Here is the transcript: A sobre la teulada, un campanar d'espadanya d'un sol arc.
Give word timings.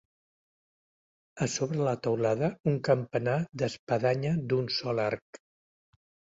A 1.47 1.47
sobre 1.57 1.83
la 1.89 1.93
teulada, 2.07 2.51
un 2.73 2.81
campanar 2.89 3.37
d'espadanya 3.63 4.35
d'un 4.51 4.75
sol 4.81 5.07
arc. 5.09 5.45